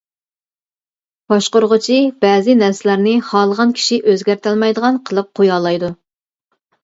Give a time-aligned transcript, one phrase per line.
[1.33, 5.91] باشقۇرغۇچى بەزى نەرسىلەرنى خالىغان كىشى ئۆزگەرتەلمەيدىغان قىلىپ قۇيالايدۇ.